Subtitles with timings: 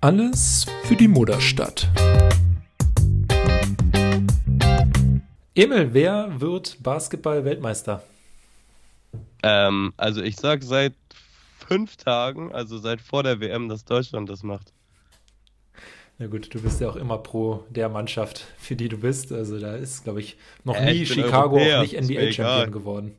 [0.00, 1.88] Alles für die Mutterstadt.
[5.54, 8.02] Emil, wer wird Basketball-Weltmeister?
[9.44, 10.94] Ähm, also ich sag seit
[11.68, 14.72] fünf Tagen, also seit vor der WM, dass Deutschland das macht.
[16.18, 19.30] Na gut, du bist ja auch immer pro der Mannschaft, für die du bist.
[19.30, 23.14] Also da ist, glaube ich, noch äh, nie Chicago auch nicht NBA-Champion geworden.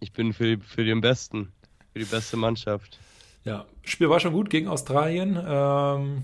[0.00, 1.52] Ich bin für, für den Besten,
[1.92, 2.98] für die beste Mannschaft.
[3.44, 5.38] Ja, Spiel war schon gut gegen Australien.
[5.42, 6.22] Ähm,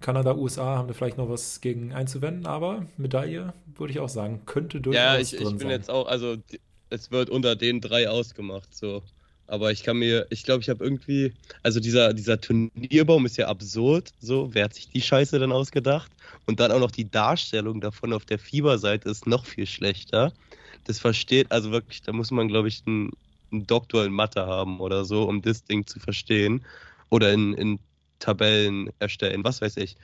[0.00, 4.42] Kanada, USA haben wir vielleicht noch was gegen einzuwenden, aber Medaille, würde ich auch sagen,
[4.46, 5.70] könnte durchaus Ja, ich, ich bin sein.
[5.70, 6.36] jetzt auch, also
[6.90, 9.02] es wird unter den drei ausgemacht, so.
[9.48, 13.46] Aber ich kann mir, ich glaube, ich habe irgendwie, also dieser, dieser Turnierbaum ist ja
[13.46, 16.10] absurd, so, wer hat sich die Scheiße denn ausgedacht?
[16.46, 20.32] Und dann auch noch die Darstellung davon auf der Fieberseite ist noch viel schlechter.
[20.84, 23.10] Das versteht, also wirklich, da muss man, glaube ich, einen,
[23.52, 26.64] einen Doktor in Mathe haben oder so, um das Ding zu verstehen.
[27.10, 27.78] Oder in, in
[28.18, 29.96] Tabellen erstellen, was weiß ich.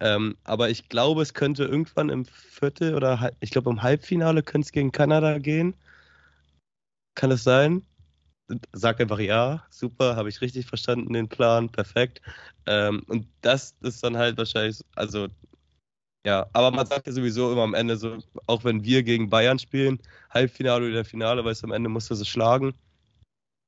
[0.00, 4.66] Ähm, aber ich glaube, es könnte irgendwann im Viertel oder ich glaube im Halbfinale könnte
[4.66, 5.74] es gegen Kanada gehen.
[7.14, 7.84] Kann es sein?
[8.72, 12.20] Sag einfach ja, super, habe ich richtig verstanden, den Plan, perfekt.
[12.66, 15.28] Ähm, und das ist dann halt wahrscheinlich, also
[16.26, 19.58] ja, aber man sagt ja sowieso immer am Ende so, auch wenn wir gegen Bayern
[19.58, 22.74] spielen, Halbfinale oder Finale, weil es am Ende musst du sie schlagen.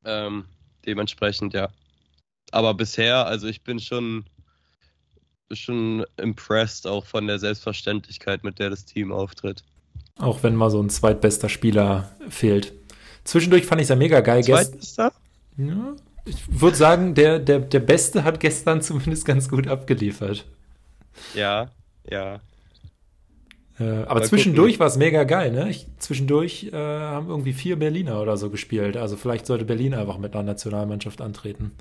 [0.07, 0.45] Ähm,
[0.87, 1.69] dementsprechend, ja.
[2.53, 4.25] Aber bisher, also ich bin schon,
[5.53, 9.65] schon impressed auch von der Selbstverständlichkeit, mit der das Team auftritt.
[10.19, 12.73] Auch wenn mal so ein zweitbester Spieler fehlt.
[13.25, 14.45] Zwischendurch fand ich es ja mega geil.
[14.45, 15.13] Zweitbester?
[15.59, 20.45] Ja, ich würde sagen, der, der, der Beste hat gestern zumindest ganz gut abgeliefert.
[21.35, 21.71] Ja,
[22.09, 22.41] ja.
[23.79, 25.69] Äh, aber zwischendurch war es mega geil, ne?
[25.69, 28.97] Ich, zwischendurch äh, haben irgendwie vier Berliner oder so gespielt.
[28.97, 31.73] Also vielleicht sollte Berlin einfach mit einer Nationalmannschaft antreten.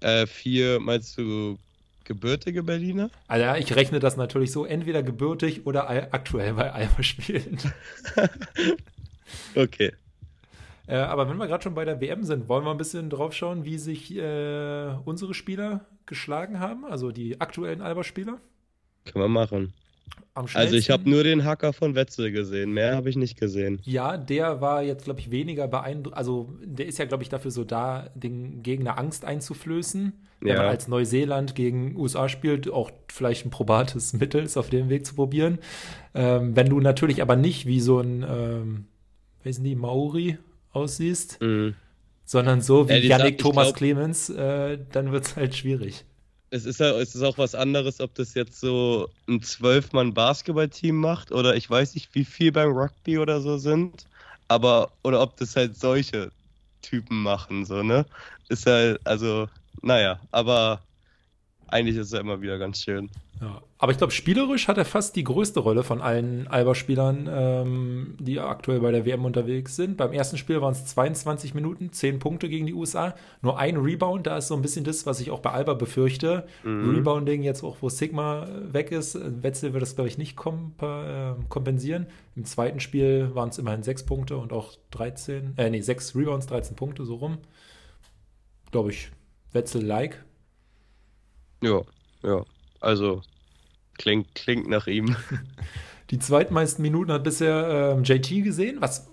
[0.00, 1.56] Äh, vier, meinst du
[2.04, 3.10] gebürtige Berliner?
[3.26, 7.58] Also ich rechne das natürlich so, entweder gebürtig oder aktuell bei Alba spielen.
[9.54, 9.92] okay.
[10.86, 13.32] Äh, aber wenn wir gerade schon bei der WM sind, wollen wir ein bisschen drauf
[13.32, 18.38] schauen, wie sich äh, unsere Spieler geschlagen haben, also die aktuellen Alba-Spieler?
[19.06, 19.72] Können wir machen.
[20.34, 23.80] Also ich habe nur den Hacker von Wetzel gesehen, mehr habe ich nicht gesehen.
[23.84, 26.16] Ja, der war jetzt, glaube ich, weniger beeindruckt.
[26.16, 30.12] Also der ist ja, glaube ich, dafür so da, den Gegner Angst einzuflößen.
[30.40, 30.56] Wenn ja.
[30.56, 35.06] man als Neuseeland gegen USA spielt, auch vielleicht ein probates Mittel ist, auf dem Weg
[35.06, 35.58] zu probieren.
[36.14, 38.86] Ähm, wenn du natürlich aber nicht wie so ein, ähm,
[39.44, 40.38] wissen die, Maori
[40.72, 41.76] aussiehst, mhm.
[42.24, 46.04] sondern so wie ja, Yannick Thomas glaub, Clemens, äh, dann wird es halt schwierig
[46.54, 51.32] es ist, ja, es ist auch was anderes, ob das jetzt so ein Zwölf-Mann-Basketballteam macht
[51.32, 54.06] oder ich weiß nicht, wie viel beim Rugby oder so sind,
[54.46, 56.30] aber oder ob das halt solche
[56.80, 58.06] Typen machen, so, ne?
[58.48, 59.48] Ist halt, also,
[59.82, 60.80] naja, aber
[61.68, 63.10] eigentlich ist es ja immer wieder ganz schön.
[63.40, 63.62] Ja.
[63.78, 68.38] Aber ich glaube, spielerisch hat er fast die größte Rolle von allen Alba-Spielern, ähm, die
[68.40, 69.96] aktuell bei der WM unterwegs sind.
[69.96, 73.14] Beim ersten Spiel waren es 22 Minuten, 10 Punkte gegen die USA.
[73.42, 76.46] Nur ein Rebound, da ist so ein bisschen das, was ich auch bei Alba befürchte.
[76.62, 76.94] Mhm.
[76.94, 79.18] Rebounding jetzt auch, wo Sigma weg ist.
[79.42, 82.06] Wetzel wird das, glaube ich, nicht komp äh, kompensieren.
[82.36, 86.46] Im zweiten Spiel waren es immerhin 6 Punkte und auch 13, äh, nee, 6 Rebounds,
[86.46, 87.38] 13 Punkte, so rum.
[88.70, 89.10] Glaube ich,
[89.52, 90.24] Wetzel-like.
[91.62, 91.82] Ja,
[92.22, 92.44] ja.
[92.84, 93.22] Also
[93.96, 95.16] klingt, klingt nach ihm.
[96.10, 99.08] Die zweitmeisten Minuten hat bisher äh, JT gesehen, was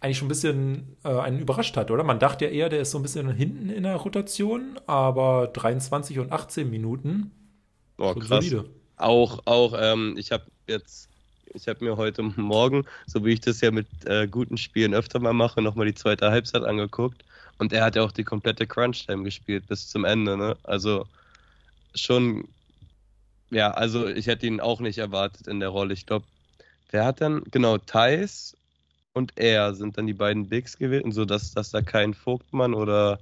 [0.00, 2.04] eigentlich schon ein bisschen äh, einen überrascht hat, oder?
[2.04, 6.18] Man dachte ja eher, der ist so ein bisschen hinten in der Rotation, aber 23
[6.18, 7.30] und 18 Minuten.
[7.98, 8.28] Oh, krass.
[8.28, 8.64] Solide.
[8.96, 11.08] Auch, auch, ähm, ich habe jetzt,
[11.52, 15.18] ich habe mir heute Morgen, so wie ich das ja mit äh, guten Spielen öfter
[15.18, 17.24] mal mache, nochmal die zweite Halbzeit angeguckt.
[17.58, 20.56] Und er hat ja auch die komplette Crunch-Time gespielt bis zum Ende, ne?
[20.62, 21.06] Also
[21.94, 22.46] schon
[23.50, 25.94] ja, also ich hätte ihn auch nicht erwartet in der Rolle.
[25.94, 26.26] Ich glaube,
[26.90, 28.56] wer hat dann, genau, Thais
[29.12, 33.18] und er sind dann die beiden Bigs gewesen, sodass dass da kein Vogtmann oder,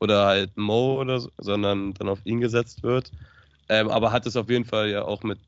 [0.00, 3.10] oder halt Mo oder so, sondern dann auf ihn gesetzt wird.
[3.68, 5.38] Ähm, aber hat es auf jeden Fall ja auch mit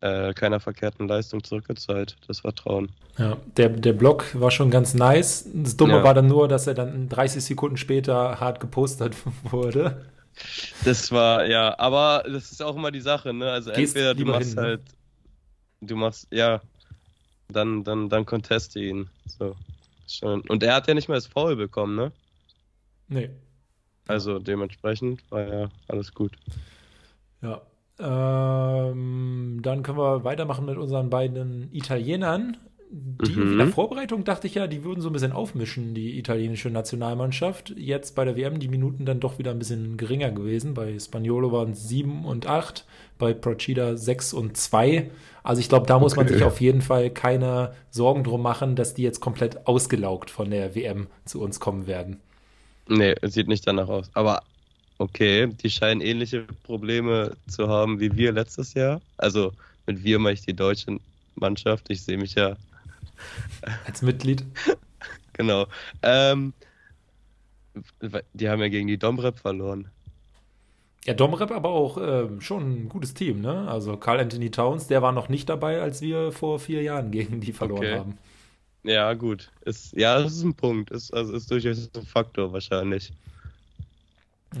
[0.00, 2.90] äh, keiner verkehrten Leistung zurückgezahlt, das Vertrauen.
[3.18, 5.48] Ja, der, der Block war schon ganz nice.
[5.52, 6.04] Das Dumme ja.
[6.04, 9.14] war dann nur, dass er dann 30 Sekunden später hart gepostet
[9.50, 10.06] wurde.
[10.84, 13.50] Das war, ja, aber das ist auch immer die Sache, ne?
[13.50, 14.62] Also Gehst entweder du machst hin, ne?
[14.62, 14.82] halt,
[15.80, 16.60] du machst, ja,
[17.48, 19.08] dann, dann, dann conteste ihn.
[19.26, 19.56] So.
[20.08, 20.42] Schon.
[20.42, 22.12] Und er hat ja nicht mehr das Foul bekommen, ne?
[23.08, 23.30] Nee.
[24.06, 26.32] Also dementsprechend war ja alles gut.
[27.42, 27.62] Ja.
[27.98, 32.56] Ähm, dann können wir weitermachen mit unseren beiden Italienern.
[32.90, 33.52] Die, mhm.
[33.52, 37.74] in der Vorbereitung dachte ich ja, die würden so ein bisschen aufmischen, die italienische Nationalmannschaft.
[37.76, 40.74] Jetzt bei der WM die Minuten dann doch wieder ein bisschen geringer gewesen.
[40.74, 42.84] Bei Spaniolo waren es 7 und 8,
[43.18, 45.10] bei Procida 6 und 2.
[45.42, 46.24] Also ich glaube, da muss okay.
[46.24, 50.50] man sich auf jeden Fall keine Sorgen drum machen, dass die jetzt komplett ausgelaugt von
[50.50, 52.20] der WM zu uns kommen werden.
[52.88, 54.10] Nee, es sieht nicht danach aus.
[54.14, 54.42] Aber
[54.98, 59.00] okay, die scheinen ähnliche Probleme zu haben wie wir letztes Jahr.
[59.16, 59.52] Also
[59.86, 60.98] mit wir mache ich die deutsche
[61.34, 61.86] Mannschaft.
[61.90, 62.56] Ich sehe mich ja
[63.86, 64.44] als Mitglied.
[65.32, 65.66] genau.
[66.02, 66.52] Ähm,
[68.32, 69.88] die haben ja gegen die Domrep verloren.
[71.04, 73.68] Ja, Domrep aber auch ähm, schon ein gutes Team, ne?
[73.68, 77.40] Also Carl Anthony Towns, der war noch nicht dabei, als wir vor vier Jahren gegen
[77.40, 77.98] die verloren okay.
[77.98, 78.18] haben.
[78.82, 79.50] Ja, gut.
[79.62, 80.90] Ist, ja, das ist ein Punkt.
[80.90, 83.12] Ist, also ist durchaus ein Faktor wahrscheinlich.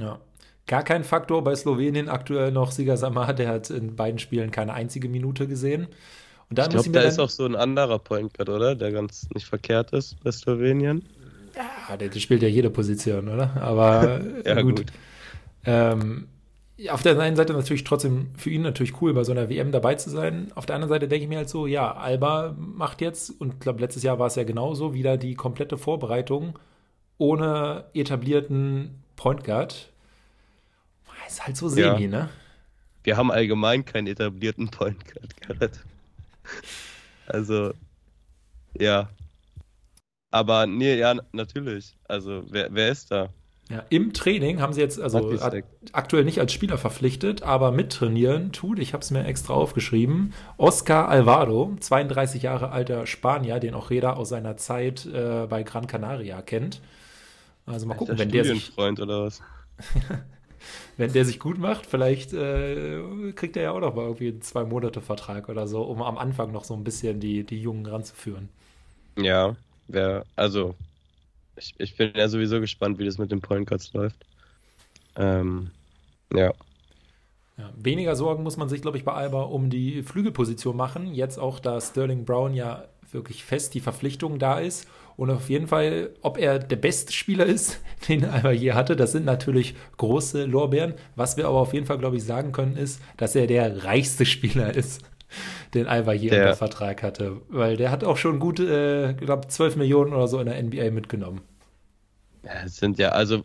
[0.00, 0.20] Ja.
[0.66, 4.74] Gar kein Faktor bei Slowenien aktuell noch Siga Samar, der hat in beiden Spielen keine
[4.74, 5.86] einzige Minute gesehen.
[6.48, 8.74] Und dann ich glaube, da ist auch so ein anderer Point Guard, oder?
[8.74, 11.04] Der ganz nicht verkehrt ist bei Slowenien.
[11.56, 13.56] Ja, der, der spielt ja jede Position, oder?
[13.60, 14.76] Aber ja, gut.
[14.76, 14.92] gut.
[15.64, 16.28] Ähm,
[16.90, 19.94] auf der einen Seite natürlich trotzdem für ihn natürlich cool, bei so einer WM dabei
[19.94, 20.52] zu sein.
[20.54, 23.60] Auf der anderen Seite denke ich mir halt so, ja, Alba macht jetzt, und ich
[23.60, 26.58] glaube, letztes Jahr war es ja genauso, wieder die komplette Vorbereitung
[27.18, 29.90] ohne etablierten Point Guard.
[31.26, 32.08] Ist halt so semi, ja.
[32.08, 32.28] ne?
[33.02, 35.80] Wir haben allgemein keinen etablierten Point Guard.
[37.26, 37.72] Also,
[38.78, 39.08] ja.
[40.30, 41.96] Aber nee, ja, natürlich.
[42.04, 43.30] Also, wer, wer ist da?
[43.68, 45.34] Ja, im Training haben sie jetzt, also
[45.92, 51.08] aktuell nicht als Spieler verpflichtet, aber mittrainieren tut, ich habe es mir extra aufgeschrieben, Oscar
[51.08, 56.42] Alvaro, 32 Jahre alter Spanier, den auch Reda aus seiner Zeit äh, bei Gran Canaria
[56.42, 56.80] kennt.
[57.64, 58.78] Also mal gucken, wenn der sich...
[58.78, 59.42] oder was?
[60.96, 63.02] wenn der sich gut macht, vielleicht äh,
[63.34, 66.64] kriegt er ja auch noch mal irgendwie einen Zwei-Monate-Vertrag oder so, um am Anfang noch
[66.64, 68.48] so ein bisschen die, die Jungen ranzuführen.
[69.18, 69.56] Ja,
[69.88, 70.74] wer, also,
[71.56, 74.24] ich, ich bin ja sowieso gespannt, wie das mit den Point Cards läuft.
[75.16, 75.70] Ähm,
[76.32, 76.52] ja.
[77.56, 77.70] ja.
[77.76, 81.14] Weniger Sorgen muss man sich, glaube ich, bei Alba um die Flügelposition machen.
[81.14, 84.86] Jetzt auch, da Sterling Brown ja wirklich fest die Verpflichtung da ist
[85.16, 89.12] und auf jeden Fall, ob er der beste Spieler ist, den er je hatte, das
[89.12, 90.94] sind natürlich große Lorbeeren.
[91.14, 94.26] Was wir aber auf jeden Fall, glaube ich, sagen können, ist, dass er der reichste
[94.26, 95.02] Spieler ist,
[95.74, 97.40] den Alba je der, unter Vertrag hatte.
[97.48, 100.62] Weil der hat auch schon gut, äh, ich glaube, 12 Millionen oder so in der
[100.62, 101.40] NBA mitgenommen.
[102.44, 103.44] Ja, es sind ja, also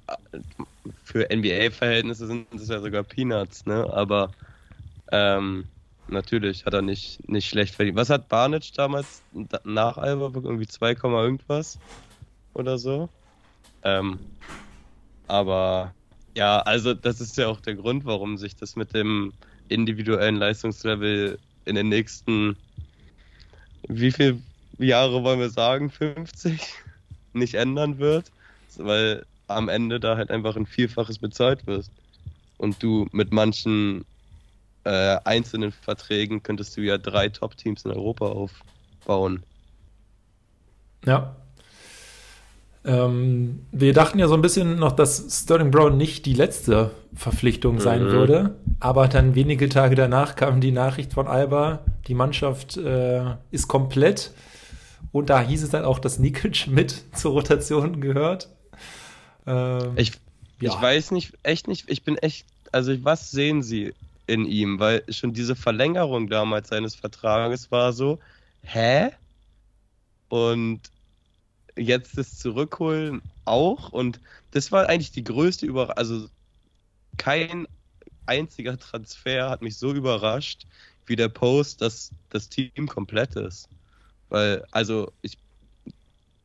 [1.04, 3.92] für NBA-Verhältnisse sind es ja sogar Peanuts, ne?
[3.92, 4.32] Aber
[5.12, 5.66] ähm,
[6.08, 7.98] natürlich hat er nicht, nicht schlecht verdient.
[7.98, 9.24] Was hat Barnett damals
[9.64, 11.80] nach Alba irgendwie 2, irgendwas
[12.54, 13.10] oder so?
[13.84, 14.20] Ähm,
[15.28, 15.94] aber
[16.36, 19.34] ja, also das ist ja auch der Grund, warum sich das mit dem
[19.70, 22.58] individuellen Leistungslevel in den nächsten,
[23.88, 24.40] wie viele
[24.78, 26.74] Jahre wollen wir sagen, 50
[27.34, 28.32] nicht ändern wird,
[28.78, 31.92] weil am Ende da halt einfach ein Vielfaches bezahlt wirst
[32.58, 34.06] und du mit manchen
[34.84, 39.44] äh, einzelnen Verträgen könntest du ja drei Top-Teams in Europa aufbauen.
[41.06, 41.36] Ja.
[42.84, 47.80] Ähm, wir dachten ja so ein bisschen noch, dass Sterling Brown nicht die letzte Verpflichtung
[47.80, 48.12] sein mhm.
[48.12, 53.68] würde, aber dann wenige Tage danach kam die Nachricht von Alba, die Mannschaft äh, ist
[53.68, 54.32] komplett
[55.12, 58.50] und da hieß es dann auch, dass Nikic mit zur Rotation gehört.
[59.46, 60.14] Ähm, ich,
[60.60, 60.72] ja.
[60.72, 63.94] ich weiß nicht, echt nicht, ich bin echt, also was sehen Sie
[64.26, 68.20] in ihm, weil schon diese Verlängerung damals seines Vertrages war so,
[68.64, 69.10] hä?
[70.30, 70.80] Und
[71.82, 74.20] jetzt das Zurückholen auch und
[74.52, 76.30] das war eigentlich die größte Überraschung, also
[77.18, 77.68] kein
[78.26, 80.66] einziger Transfer hat mich so überrascht
[81.06, 83.68] wie der Post, dass das Team komplett ist.
[84.30, 85.38] Weil, also ich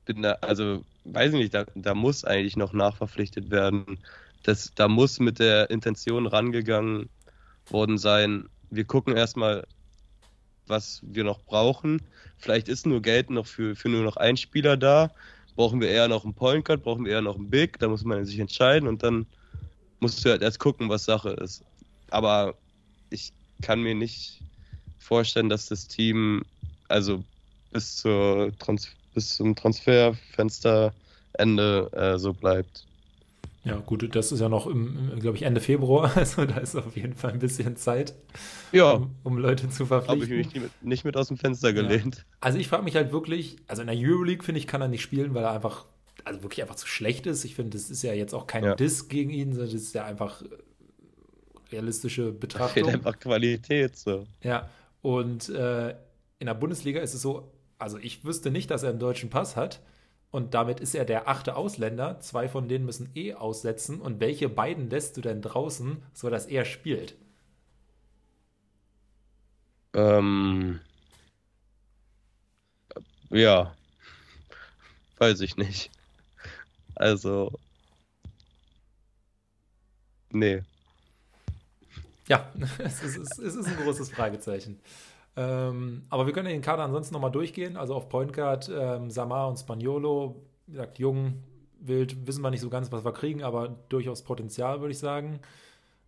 [0.05, 3.99] bin da, also weiß ich nicht, da, da muss eigentlich noch nachverpflichtet werden.
[4.43, 7.09] Das, da muss mit der Intention rangegangen
[7.67, 9.67] worden sein, wir gucken erstmal,
[10.67, 12.03] was wir noch brauchen.
[12.39, 15.11] Vielleicht ist nur Geld noch für, für nur noch einen Spieler da.
[15.55, 18.05] Brauchen wir eher noch einen Point Guard, brauchen wir eher noch einen Big, da muss
[18.05, 19.27] man sich entscheiden und dann
[20.01, 21.65] musst du halt erst gucken, was Sache ist.
[22.11, 22.55] Aber
[23.11, 23.33] ich
[23.63, 24.43] kann mir nicht
[24.99, 26.43] vorstellen, dass das Team
[26.89, 27.25] also
[27.73, 30.93] bis, zur Trans bis zum Transferfensterende
[31.93, 32.87] äh, so bleibt.
[33.67, 34.71] Ja, gut, das ist ja noch
[35.19, 38.15] glaube ich, Ende Februar, also da ist auf jeden Fall ein bisschen Zeit,
[38.71, 38.93] ja.
[38.93, 40.23] um, um Leute zu verpflichten.
[40.23, 42.17] Habe ich mich nicht, nicht mit, aus dem Fenster gelehnt.
[42.17, 42.23] Ja.
[42.41, 45.03] Also ich frage mich halt wirklich, also in der Euroleague finde ich, kann er nicht
[45.03, 45.87] spielen, weil er einfach,
[46.25, 47.45] also wirklich einfach zu schlecht ist.
[47.45, 48.77] Ich finde, das ist ja jetzt auch kein ja.
[48.77, 50.47] Diss gegen ihn, sondern das ist ja einfach äh,
[51.73, 52.85] realistische Betrachtung.
[52.85, 54.27] Da fehlt einfach Qualität so.
[54.43, 54.69] Ja,
[55.03, 55.91] und äh,
[56.39, 59.57] in der Bundesliga ist es so, also ich wüsste nicht, dass er einen deutschen Pass
[59.57, 59.81] hat.
[60.37, 62.21] Und damit ist er der achte Ausländer.
[62.21, 64.03] Zwei von denen müssen eh aussetzen.
[64.03, 67.17] Und welche beiden lässt du denn draußen, sodass er spielt?
[69.95, 70.81] Ähm,
[73.31, 73.75] ja,
[75.17, 75.91] weiß ich nicht.
[76.97, 77.59] Also,
[80.33, 80.63] nee.
[82.29, 84.81] Ja, es ist, es ist ein großes Fragezeichen.
[85.37, 87.77] Ähm, aber wir können den Kader ansonsten nochmal durchgehen.
[87.77, 91.43] Also auf Point Guard, ähm, Samar und Spaniolo, wie gesagt, jung,
[91.79, 95.41] wild, wissen wir nicht so ganz, was wir kriegen, aber durchaus Potenzial, würde ich sagen.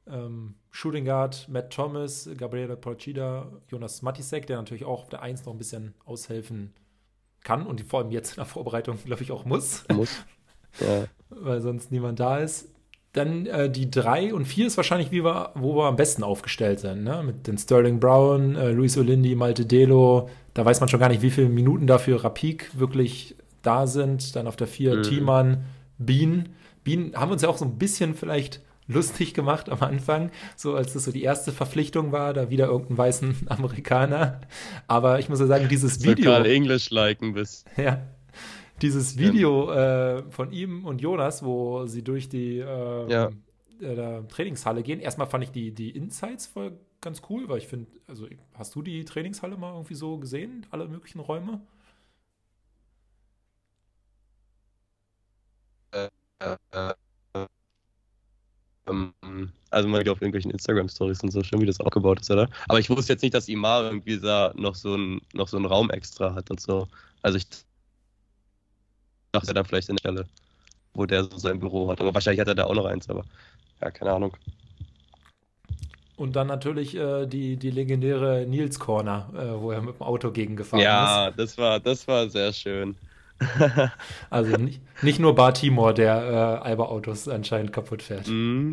[0.06, 5.44] Ähm, Shooting Guard, Matt Thomas, Gabriele Porcida, Jonas Matisek, der natürlich auch auf der 1
[5.44, 6.72] noch ein bisschen aushelfen
[7.44, 9.84] kann und vor allem jetzt in der Vorbereitung, glaube ich, auch muss.
[9.92, 10.10] Muss.
[10.80, 11.06] Ja.
[11.30, 12.68] Weil sonst niemand da ist.
[13.18, 16.78] Dann äh, die 3 und 4 ist wahrscheinlich, wie wir, wo wir am besten aufgestellt
[16.78, 17.02] sind.
[17.02, 17.20] Ne?
[17.26, 20.30] Mit den Sterling Brown, äh, Luis Olindi, Malte Delo.
[20.54, 24.36] Da weiß man schon gar nicht, wie viele Minuten dafür Rapik wirklich da sind.
[24.36, 25.02] Dann auf der 4 mhm.
[25.02, 25.64] Thiemann,
[25.98, 26.50] Bean.
[26.84, 30.74] Bean haben wir uns ja auch so ein bisschen vielleicht lustig gemacht am Anfang, so
[30.74, 34.42] als das so die erste Verpflichtung war, da wieder irgendeinen weißen Amerikaner.
[34.86, 36.30] Aber ich muss ja sagen, dieses Video.
[36.30, 37.66] Karl English liken bist.
[37.76, 38.00] Ja.
[38.82, 43.30] Dieses Video äh, von ihm und Jonas, wo sie durch die äh, ja.
[43.80, 45.00] äh, Trainingshalle gehen.
[45.00, 48.82] Erstmal fand ich die, die Insights voll ganz cool, weil ich finde, also hast du
[48.82, 51.60] die Trainingshalle mal irgendwie so gesehen, alle möglichen Räume?
[55.92, 56.08] Äh,
[56.40, 56.94] äh,
[58.88, 62.48] ähm, also mal auf irgendwelchen Instagram-Stories und so schon, wie das aufgebaut ist, oder?
[62.68, 65.66] Aber ich wusste jetzt nicht, dass Imar irgendwie da noch so ein, noch so einen
[65.66, 66.88] Raum extra hat und so.
[67.22, 67.46] Also ich
[69.40, 70.26] dachte da vielleicht der Stelle,
[70.94, 72.00] wo der so sein Büro hat.
[72.00, 73.24] Aber wahrscheinlich hat er da auch noch eins, aber
[73.80, 74.36] ja, keine Ahnung.
[76.16, 80.32] Und dann natürlich äh, die, die legendäre Nils Corner, äh, wo er mit dem Auto
[80.32, 81.10] gegengefahren ja, ist.
[81.10, 82.96] Ja, das war, das war sehr schön.
[84.30, 88.26] also nicht, nicht nur Bar Timor, der äh, Alba-Autos anscheinend kaputt fährt.
[88.26, 88.72] Mm.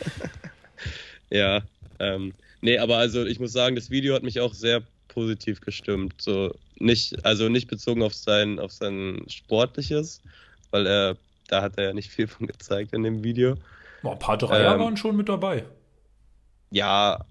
[1.30, 1.60] ja,
[1.98, 2.32] ähm,
[2.62, 4.82] nee, aber also ich muss sagen, das Video hat mich auch sehr
[5.12, 6.14] positiv gestimmt.
[6.18, 10.20] So nicht, also nicht bezogen auf sein, auf sein Sportliches,
[10.70, 11.16] weil er,
[11.48, 13.56] da hat er ja nicht viel von gezeigt in dem Video.
[14.02, 15.64] Boah, ein paar Dreier ähm, waren schon mit dabei.
[16.70, 17.24] Ja,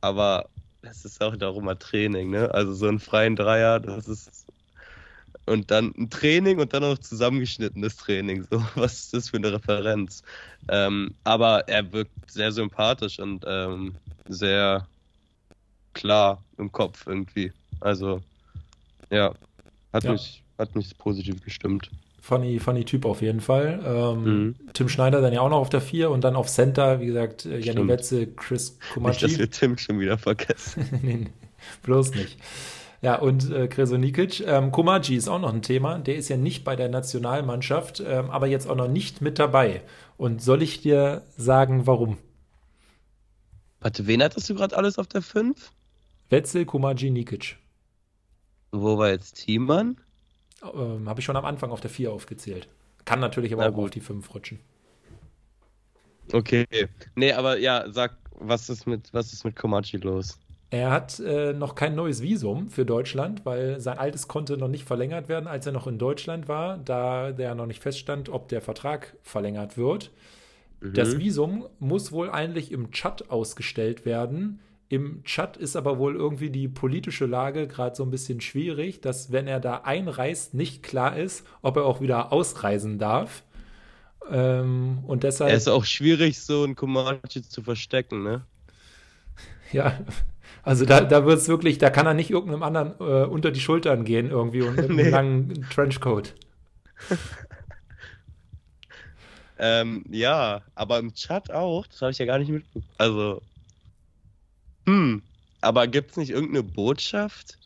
[0.00, 0.48] aber
[0.82, 2.52] es ist auch darum mal Training, ne?
[2.52, 4.46] Also so einen freien Dreier, das ist
[5.46, 8.46] und dann ein Training und dann noch zusammengeschnittenes Training.
[8.50, 10.22] So, was ist das für eine Referenz?
[10.68, 13.94] Ähm, aber er wirkt sehr sympathisch und ähm,
[14.28, 14.86] sehr
[15.94, 17.52] klar im Kopf irgendwie.
[17.80, 18.20] Also,
[19.10, 19.34] ja,
[19.92, 20.12] hat, ja.
[20.12, 21.90] Mich, hat mich positiv gestimmt.
[22.20, 23.82] Funny, funny Typ auf jeden Fall.
[23.84, 24.54] Ähm, mhm.
[24.74, 27.46] Tim Schneider dann ja auch noch auf der 4 und dann auf Center, wie gesagt,
[27.46, 29.24] äh, Janni Wetze, Chris Kumachi.
[29.24, 30.88] Nicht, dass wir Tim schon wieder vergessen.
[31.02, 31.30] nee, nee,
[31.82, 32.38] bloß nicht.
[33.02, 34.46] Ja, und äh, Kresonikic.
[34.46, 35.98] Ähm, Komaji ist auch noch ein Thema.
[35.98, 39.82] Der ist ja nicht bei der Nationalmannschaft, ähm, aber jetzt auch noch nicht mit dabei.
[40.16, 42.18] Und soll ich dir sagen, warum?
[43.80, 45.72] Warte, wen hattest du gerade alles auf der 5?
[46.32, 47.58] Wetzel, Komaji, Nikic.
[48.72, 49.98] Wo war jetzt Thiemann?
[50.74, 52.68] Ähm, Habe ich schon am Anfang auf der 4 aufgezählt.
[53.04, 53.84] Kann natürlich aber Na auch gut.
[53.84, 54.58] auf die 5 rutschen.
[56.32, 56.66] Okay.
[57.16, 60.38] Nee, aber ja, sag, was ist mit, was ist mit Komachi los?
[60.70, 64.84] Er hat äh, noch kein neues Visum für Deutschland, weil sein altes konnte noch nicht
[64.86, 68.62] verlängert werden, als er noch in Deutschland war, da der noch nicht feststand, ob der
[68.62, 70.12] Vertrag verlängert wird.
[70.80, 70.94] Mhm.
[70.94, 74.60] Das Visum muss wohl eigentlich im Chat ausgestellt werden.
[74.92, 79.32] Im Chat ist aber wohl irgendwie die politische Lage gerade so ein bisschen schwierig, dass
[79.32, 83.42] wenn er da einreist, nicht klar ist, ob er auch wieder ausreisen darf.
[84.30, 85.50] Ähm, und deshalb.
[85.50, 88.42] Er ist auch schwierig, so ein Komachi zu verstecken, ne?
[89.72, 89.98] Ja,
[90.62, 93.60] also da, da wird es wirklich, da kann er nicht irgendeinem anderen äh, unter die
[93.60, 95.04] Schultern gehen irgendwie und mit nee.
[95.04, 96.34] einem langen Trenchcoat.
[99.58, 102.84] ähm, ja, aber im Chat auch, das habe ich ja gar nicht mitbekommen.
[102.98, 103.40] Also,
[104.86, 105.22] hm,
[105.60, 107.58] aber gibt es nicht irgendeine Botschaft,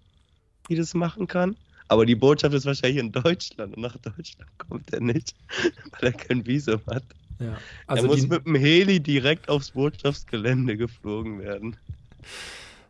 [0.68, 1.56] die das machen kann?
[1.88, 5.34] Aber die Botschaft ist wahrscheinlich in Deutschland und nach Deutschland kommt er nicht,
[5.92, 7.04] weil er kein Visum hat.
[7.38, 11.76] Ja, also er muss mit dem Heli direkt aufs Botschaftsgelände geflogen werden.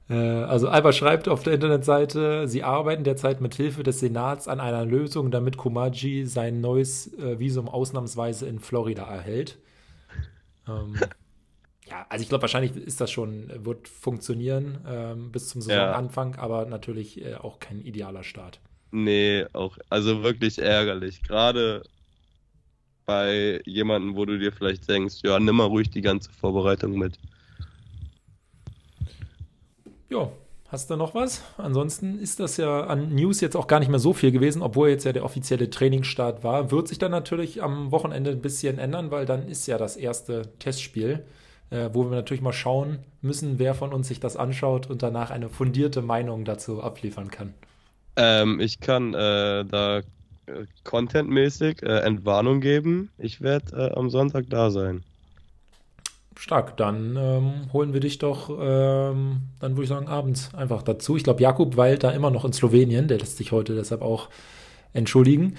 [0.08, 4.60] Äh, also Alba schreibt auf der Internetseite, sie arbeiten derzeit mit Hilfe des Senats an
[4.60, 9.58] einer Lösung, damit Kumaji sein neues äh, Visum ausnahmsweise in Florida erhält.
[10.68, 10.96] Ähm,
[11.88, 16.40] ja, also ich glaube, wahrscheinlich ist das schon, wird funktionieren ähm, bis zum Saisonanfang, ja.
[16.40, 18.60] aber natürlich äh, auch kein idealer Start.
[18.90, 21.22] Nee, auch, also wirklich ärgerlich.
[21.22, 21.82] Gerade
[23.04, 27.18] bei jemandem, wo du dir vielleicht denkst, ja, nimm mal ruhig die ganze Vorbereitung mit.
[30.08, 30.30] ja,
[30.68, 31.42] Hast du noch was?
[31.58, 34.88] Ansonsten ist das ja an News jetzt auch gar nicht mehr so viel gewesen, obwohl
[34.88, 36.72] jetzt ja der offizielle Trainingsstart war.
[36.72, 40.42] Wird sich dann natürlich am Wochenende ein bisschen ändern, weil dann ist ja das erste
[40.58, 41.24] Testspiel,
[41.70, 45.30] äh, wo wir natürlich mal schauen müssen, wer von uns sich das anschaut und danach
[45.30, 47.54] eine fundierte Meinung dazu abliefern kann.
[48.16, 50.02] Ähm, ich kann äh, da äh,
[50.84, 53.10] contentmäßig äh, Entwarnung geben.
[53.18, 55.02] Ich werde äh, am Sonntag da sein.
[56.38, 61.16] Stark, dann ähm, holen wir dich doch, ähm, dann würde ich sagen, abends einfach dazu.
[61.16, 64.28] Ich glaube, Jakub weilt da immer noch in Slowenien, der lässt sich heute deshalb auch
[64.92, 65.56] entschuldigen.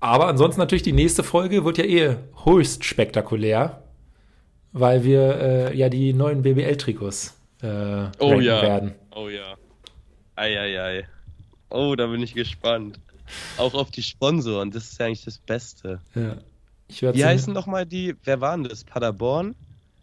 [0.00, 3.81] Aber ansonsten natürlich die nächste Folge wird ja eh höchst spektakulär,
[4.72, 8.62] weil wir äh, ja die neuen BBL-Trikots äh, oh, ja.
[8.62, 8.94] werden.
[9.14, 9.54] Oh ja.
[10.36, 10.78] Eieiei.
[10.78, 11.08] Ei, ei.
[11.70, 12.98] Oh, da bin ich gespannt.
[13.56, 16.00] Auch auf die Sponsoren, das ist ja eigentlich das Beste.
[16.14, 16.36] Ja.
[17.14, 18.84] Wie heißen nochmal die, wer waren das?
[18.84, 19.54] Paderborn?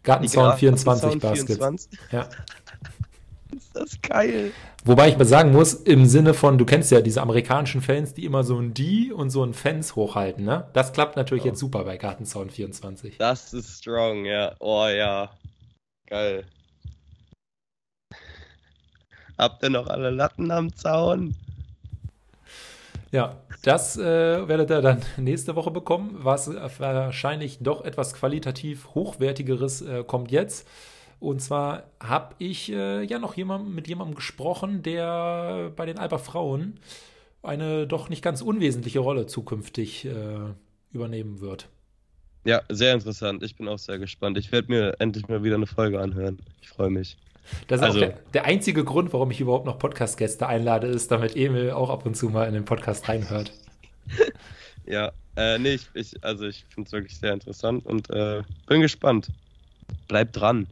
[0.02, 1.58] Gartenzaun 24 Baskets.
[1.58, 1.90] 24?
[2.10, 2.28] Ja.
[3.56, 4.52] Ist das geil.
[4.84, 8.24] Wobei ich mal sagen muss, im Sinne von, du kennst ja diese amerikanischen Fans, die
[8.24, 10.68] immer so ein Die und so ein Fans hochhalten, ne?
[10.72, 11.48] Das klappt natürlich oh.
[11.48, 13.18] jetzt super bei Gartenzaun 24.
[13.18, 14.54] Das ist strong, ja.
[14.58, 15.30] Oh ja.
[16.06, 16.44] Geil.
[19.38, 21.34] Habt ihr noch alle Latten am Zaun?
[23.12, 26.16] Ja, das äh, werdet ihr dann nächste Woche bekommen.
[26.18, 30.68] Was wahrscheinlich doch etwas qualitativ hochwertigeres äh, kommt jetzt.
[31.20, 36.18] Und zwar habe ich äh, ja noch jemand, mit jemandem gesprochen, der bei den Alba
[36.18, 36.80] Frauen
[37.42, 40.54] eine doch nicht ganz unwesentliche Rolle zukünftig äh,
[40.92, 41.68] übernehmen wird.
[42.44, 43.42] Ja, sehr interessant.
[43.42, 44.38] Ich bin auch sehr gespannt.
[44.38, 46.38] Ich werde mir endlich mal wieder eine Folge anhören.
[46.62, 47.18] Ich freue mich.
[47.68, 51.10] Das ist also, auch der, der, einzige Grund, warum ich überhaupt noch Podcast-Gäste einlade, ist,
[51.10, 53.52] damit Emil auch ab und zu mal in den Podcast reinhört.
[54.86, 58.80] ja, äh, nee, ich, ich also ich finde es wirklich sehr interessant und äh, bin
[58.80, 59.30] gespannt.
[60.08, 60.66] Bleib dran.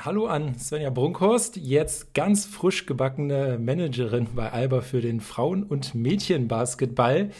[0.00, 5.92] Hallo an Svenja Brunkhorst, jetzt ganz frisch gebackene Managerin bei Alba für den Frauen- und
[5.96, 7.30] Mädchenbasketball.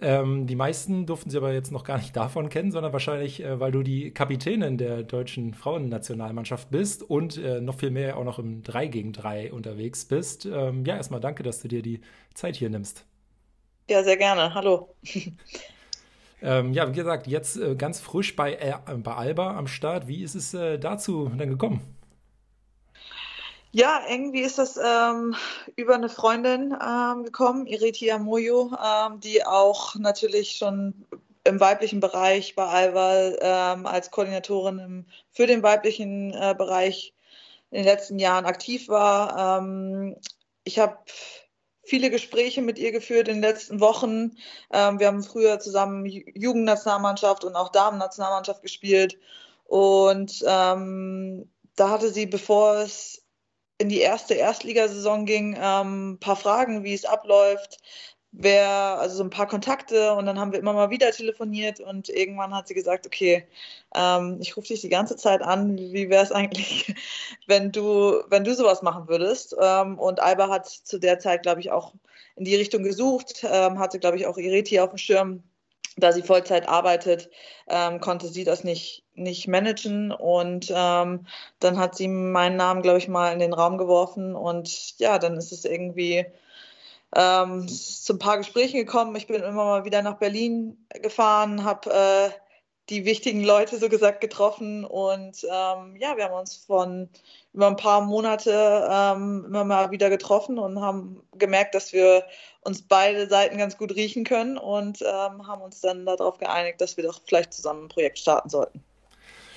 [0.00, 3.60] Ähm, die meisten durften sie aber jetzt noch gar nicht davon kennen, sondern wahrscheinlich, äh,
[3.60, 8.38] weil du die Kapitänin der deutschen Frauennationalmannschaft bist und äh, noch viel mehr auch noch
[8.38, 10.46] im 3 gegen 3 unterwegs bist.
[10.46, 12.00] Ähm, ja, erstmal danke, dass du dir die
[12.32, 13.04] Zeit hier nimmst.
[13.90, 14.54] Ja, sehr gerne.
[14.54, 14.88] Hallo.
[16.42, 20.08] ähm, ja, wie gesagt, jetzt äh, ganz frisch bei, äh, bei Alba am Start.
[20.08, 21.95] Wie ist es äh, dazu dann gekommen?
[23.78, 25.36] Ja, irgendwie ist das ähm,
[25.76, 31.04] über eine Freundin ähm, gekommen, Iritia Moyo, ähm, die auch natürlich schon
[31.44, 37.12] im weiblichen Bereich bei Alval ähm, als Koordinatorin im, für den weiblichen äh, Bereich
[37.70, 39.58] in den letzten Jahren aktiv war.
[39.58, 40.16] Ähm,
[40.64, 40.96] ich habe
[41.84, 44.38] viele Gespräche mit ihr geführt in den letzten Wochen.
[44.72, 49.18] Ähm, wir haben früher zusammen Jugendnationalmannschaft und auch Damen-Nationalmannschaft gespielt.
[49.64, 53.25] Und da hatte sie, bevor es
[53.78, 57.78] in die erste Erstligasaison ging, ähm, ein paar Fragen, wie es abläuft,
[58.32, 58.68] wer,
[59.00, 62.54] also so ein paar Kontakte und dann haben wir immer mal wieder telefoniert und irgendwann
[62.54, 63.46] hat sie gesagt, okay,
[63.94, 66.94] ähm, ich rufe dich die ganze Zeit an, wie wäre es eigentlich,
[67.46, 69.56] wenn du, wenn du sowas machen würdest?
[69.60, 71.94] Ähm, und Alba hat zu der Zeit, glaube ich, auch
[72.36, 75.42] in die Richtung gesucht, ähm, hatte, glaube ich, auch Ireti auf dem Schirm,
[75.96, 77.30] da sie Vollzeit arbeitet,
[77.68, 80.12] ähm, konnte sie das nicht, nicht managen.
[80.12, 81.26] Und ähm,
[81.60, 84.34] dann hat sie meinen Namen, glaube ich, mal in den Raum geworfen.
[84.34, 86.26] Und ja, dann ist es irgendwie
[87.14, 89.16] ähm, zu ein paar Gesprächen gekommen.
[89.16, 92.30] Ich bin immer mal wieder nach Berlin gefahren, habe äh,
[92.88, 94.84] die wichtigen Leute so gesagt getroffen.
[94.84, 97.08] Und ähm, ja, wir haben uns von
[97.52, 102.24] über ein paar Monate ähm, immer mal wieder getroffen und haben gemerkt, dass wir
[102.60, 106.96] uns beide Seiten ganz gut riechen können und ähm, haben uns dann darauf geeinigt, dass
[106.96, 108.84] wir doch vielleicht zusammen ein Projekt starten sollten.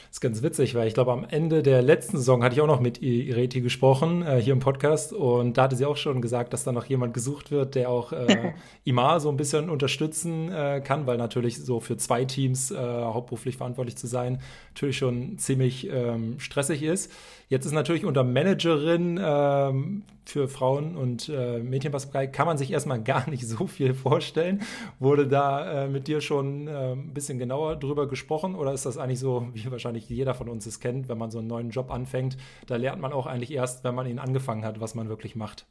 [0.10, 2.68] Das ist ganz witzig, weil ich glaube, am Ende der letzten Saison hatte ich auch
[2.68, 5.14] noch mit Ireti gesprochen, äh, hier im Podcast.
[5.14, 8.12] Und da hatte sie auch schon gesagt, dass da noch jemand gesucht wird, der auch
[8.12, 8.54] äh,
[8.86, 13.58] Imar so ein bisschen unterstützen äh, kann, weil natürlich so für zwei Teams äh, hauptberuflich
[13.58, 17.12] verantwortlich zu sein, natürlich schon ziemlich ähm, stressig ist.
[17.50, 23.02] Jetzt ist natürlich unter Managerin ähm, für Frauen und äh, Mädchenbasketball kann man sich erstmal
[23.04, 24.62] gar nicht so viel vorstellen.
[25.00, 29.00] Wurde da äh, mit dir schon äh, ein bisschen genauer drüber gesprochen oder ist das
[29.00, 31.90] eigentlich so, wie wahrscheinlich jeder von uns es kennt, wenn man so einen neuen Job
[31.90, 35.36] anfängt, da lernt man auch eigentlich erst, wenn man ihn angefangen hat, was man wirklich
[35.36, 35.66] macht?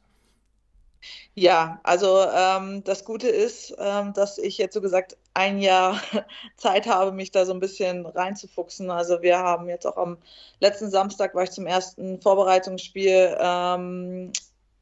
[1.33, 6.01] Ja, also ähm, das Gute ist, ähm, dass ich jetzt so gesagt ein Jahr
[6.57, 8.91] Zeit habe, mich da so ein bisschen reinzufuchsen.
[8.91, 10.17] Also wir haben jetzt auch am
[10.59, 14.33] letzten Samstag war ich zum ersten Vorbereitungsspiel ähm,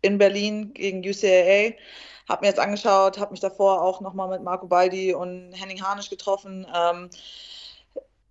[0.02, 1.76] in Berlin gegen UCAA.
[2.28, 6.10] Habe mir jetzt angeschaut, habe mich davor auch nochmal mit Marco Baldi und Henning Harnisch
[6.10, 6.66] getroffen.
[6.76, 7.10] Ähm,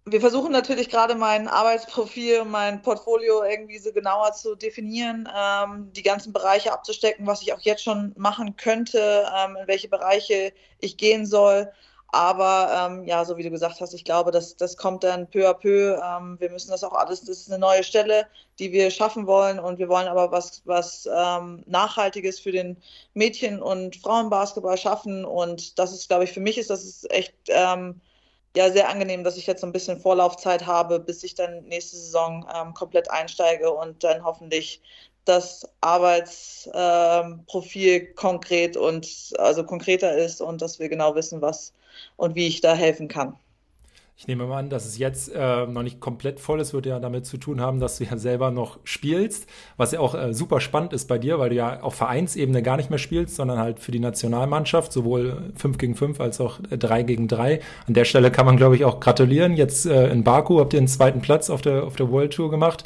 [0.05, 6.03] wir versuchen natürlich gerade mein Arbeitsprofil, mein Portfolio irgendwie so genauer zu definieren, ähm, die
[6.03, 10.97] ganzen Bereiche abzustecken, was ich auch jetzt schon machen könnte, ähm, in welche Bereiche ich
[10.97, 11.73] gehen soll.
[12.09, 15.49] Aber ähm, ja, so wie du gesagt hast, ich glaube, das, das kommt dann peu
[15.49, 16.01] à peu.
[16.03, 18.27] Ähm, wir müssen das auch alles, das ist eine neue Stelle,
[18.59, 19.59] die wir schaffen wollen.
[19.59, 22.77] Und wir wollen aber was, was ähm, Nachhaltiges für den
[23.15, 25.25] Mädchen- und Frauenbasketball schaffen.
[25.25, 28.01] Und das ist, glaube ich, für mich ist das ist echt ähm,
[28.57, 31.97] ja sehr angenehm, dass ich jetzt so ein bisschen Vorlaufzeit habe, bis ich dann nächste
[31.97, 34.81] Saison ähm, komplett einsteige und dann hoffentlich
[35.27, 41.73] das Arbeitsprofil ähm, konkret und also konkreter ist und dass wir genau wissen, was
[42.17, 43.35] und wie ich da helfen kann.
[44.19, 46.99] Ich nehme mal an, dass es jetzt äh, noch nicht komplett voll ist, wird ja
[47.01, 50.63] damit zu tun haben, dass du ja selber noch spielst, was ja auch äh, super
[50.63, 53.79] spannend ist bei dir, weil du ja auf Vereinsebene gar nicht mehr spielst, sondern halt
[53.79, 57.61] für die Nationalmannschaft, sowohl 5 gegen 5 als auch 3 gegen 3.
[57.87, 59.55] An der Stelle kann man, glaube ich, auch gratulieren.
[59.55, 62.51] Jetzt äh, in Baku habt ihr den zweiten Platz auf der, auf der World Tour
[62.51, 62.85] gemacht.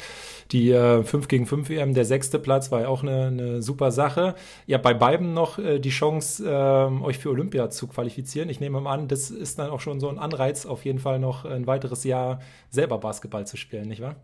[0.51, 3.91] Die äh, 5 gegen 5 EM, der sechste Platz, war ja auch eine, eine super
[3.91, 4.35] Sache.
[4.67, 8.49] Ihr habt bei beiden noch äh, die Chance, äh, euch für Olympia zu qualifizieren.
[8.49, 11.19] Ich nehme mal an, das ist dann auch schon so ein Anreiz, auf jeden Fall
[11.19, 14.15] noch ein weiteres Jahr selber Basketball zu spielen, nicht wahr?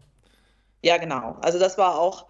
[0.83, 1.37] Ja, genau.
[1.41, 2.27] Also das war auch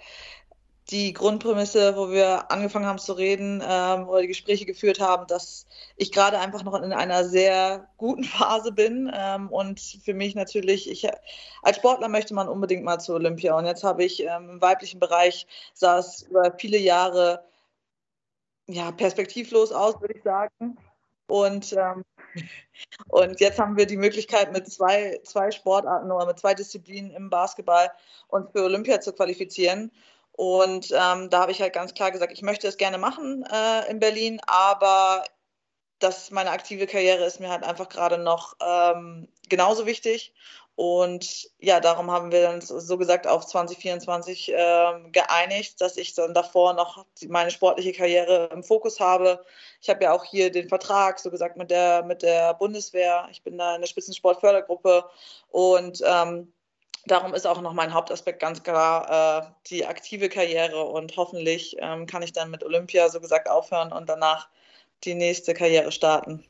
[0.89, 5.67] die Grundprämisse, wo wir angefangen haben zu reden ähm, oder die Gespräche geführt haben, dass
[5.97, 10.89] ich gerade einfach noch in einer sehr guten Phase bin ähm, und für mich natürlich,
[10.89, 11.10] ich
[11.62, 15.00] als Sportler möchte man unbedingt mal zur Olympia und jetzt habe ich ähm, im weiblichen
[15.00, 17.43] Bereich sah es über viele Jahre
[18.67, 20.78] ja perspektivlos aus, würde ich sagen.
[21.30, 22.06] Und, ähm,
[23.10, 27.30] und jetzt haben wir die Möglichkeit, mit zwei, zwei Sportarten oder mit zwei Disziplinen im
[27.30, 27.91] Basketball
[28.30, 29.91] uns für Olympia zu qualifizieren.
[30.38, 33.89] Und ähm, da habe ich halt ganz klar gesagt, ich möchte es gerne machen äh,
[33.89, 35.23] in Berlin, aber
[35.97, 40.36] das, meine aktive Karriere ist mir halt einfach gerade noch ähm, genauso wichtig.
[40.76, 46.36] Und ja, darum haben wir dann so gesagt auf 2024 äh, geeinigt, dass ich dann
[46.36, 49.43] davor noch meine sportliche Karriere im Fokus habe.
[49.82, 53.28] Ich habe ja auch hier den Vertrag, so gesagt, mit der, mit der Bundeswehr.
[53.32, 55.10] Ich bin da in der Spitzensportfördergruppe
[55.50, 56.54] und ähm,
[57.08, 62.06] darum ist auch noch mein Hauptaspekt ganz klar äh, die aktive Karriere und hoffentlich ähm,
[62.06, 64.50] kann ich dann mit Olympia so gesagt aufhören und danach
[65.04, 66.43] die nächste Karriere starten.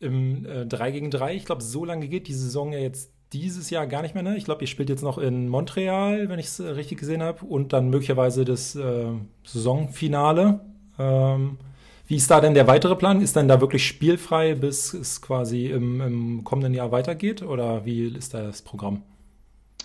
[0.00, 3.70] Im äh, 3 gegen 3, ich glaube, so lange geht die Saison ja jetzt dieses
[3.70, 4.22] Jahr gar nicht mehr.
[4.22, 4.36] Ne?
[4.36, 7.44] Ich glaube, ihr spielt jetzt noch in Montreal, wenn ich es äh, richtig gesehen habe,
[7.44, 9.12] und dann möglicherweise das äh,
[9.44, 10.60] Saisonfinale.
[10.98, 11.58] Ähm,
[12.08, 13.20] wie ist da denn der weitere Plan?
[13.20, 17.42] Ist dann da wirklich spielfrei, bis es quasi im, im kommenden Jahr weitergeht?
[17.42, 19.02] Oder wie ist da das Programm?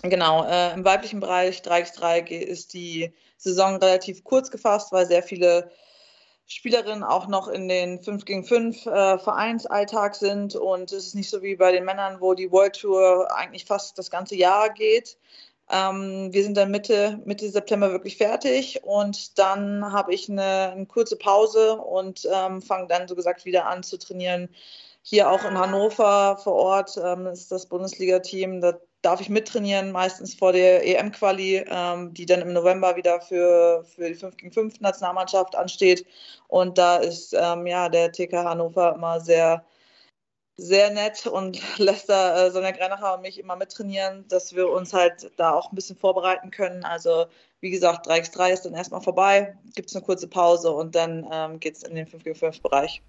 [0.02, 5.70] Genau, äh, im weiblichen Bereich 3x3 ist die Saison relativ kurz gefasst, weil sehr viele
[6.46, 11.28] Spielerinnen auch noch in den 5 gegen 5 äh, Vereinsalltag sind und es ist nicht
[11.28, 15.18] so wie bei den Männern, wo die World Tour eigentlich fast das ganze Jahr geht.
[15.70, 20.86] Ähm, wir sind dann Mitte, Mitte September wirklich fertig und dann habe ich eine, eine,
[20.86, 24.48] kurze Pause und ähm, fange dann so gesagt wieder an zu trainieren.
[25.02, 28.60] Hier auch in Hannover vor Ort ähm, ist das Bundesliga-Team.
[28.60, 33.84] Da darf ich mittrainieren, meistens vor der EM-Quali, ähm, die dann im November wieder für,
[33.84, 36.06] für die 5 gegen 5 Nationalmannschaft ansteht.
[36.48, 39.64] Und da ist ähm, ja der TK Hannover immer sehr
[40.56, 44.92] sehr nett und lässt da äh, Sonja Greinacher und mich immer mittrainieren, dass wir uns
[44.92, 46.84] halt da auch ein bisschen vorbereiten können.
[46.84, 47.26] Also
[47.60, 51.60] wie gesagt, 3x3 ist dann erstmal vorbei, gibt es eine kurze Pause und dann ähm,
[51.60, 53.02] geht es in den 5 5 Bereich.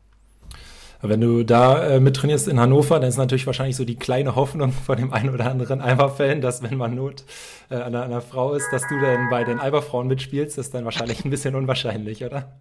[1.02, 4.36] Wenn du da äh, mit trainierst in Hannover, dann ist natürlich wahrscheinlich so die kleine
[4.36, 7.26] Hoffnung von dem einen oder anderen Alba-Fan, dass wenn man Not
[7.70, 10.86] äh, an, einer, Frau ist, dass du dann bei den Alba-Frauen mitspielst, das ist dann
[10.86, 12.60] wahrscheinlich ein bisschen unwahrscheinlich, oder?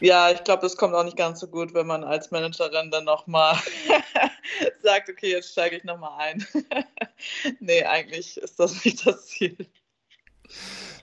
[0.00, 3.04] Ja, ich glaube, das kommt auch nicht ganz so gut, wenn man als Managerin dann
[3.04, 3.56] nochmal
[4.82, 6.46] sagt, okay, jetzt steige ich nochmal ein.
[7.60, 9.56] nee, eigentlich ist das nicht das Ziel.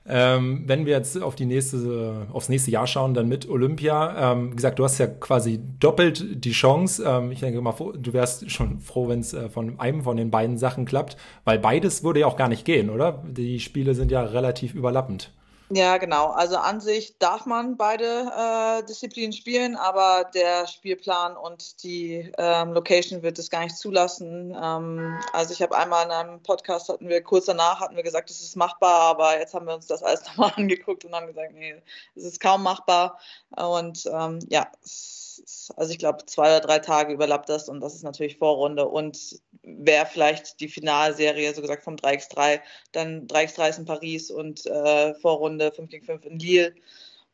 [0.10, 4.52] Ähm, wenn wir jetzt auf die nächste, aufs nächste Jahr schauen, dann mit Olympia, ähm,
[4.52, 7.04] wie gesagt, du hast ja quasi doppelt die Chance.
[7.06, 10.32] Ähm, ich denke mal, du wärst schon froh, wenn es äh, von einem von den
[10.32, 13.24] beiden Sachen klappt, weil beides würde ja auch gar nicht gehen, oder?
[13.28, 15.34] Die Spiele sind ja relativ überlappend.
[15.70, 16.28] Ja, genau.
[16.28, 22.72] Also an sich darf man beide äh, Disziplinen spielen, aber der Spielplan und die ähm,
[22.72, 24.56] Location wird es gar nicht zulassen.
[24.56, 28.30] Ähm, also ich habe einmal in einem Podcast hatten wir kurz danach hatten wir gesagt,
[28.30, 31.54] es ist machbar, aber jetzt haben wir uns das alles nochmal angeguckt und haben gesagt,
[31.54, 31.76] nee,
[32.16, 33.20] es ist kaum machbar.
[33.58, 35.27] Und ähm, ja, es
[35.76, 39.40] also ich glaube, zwei oder drei Tage überlappt das und das ist natürlich Vorrunde und
[39.64, 42.60] wäre vielleicht die Finalserie, so gesagt vom 3x3,
[42.92, 46.76] dann 3x3 ist in Paris und äh, Vorrunde 5 gegen 5 in Lille.